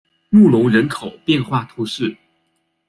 [0.31, 2.17] 穆龙人口变化图示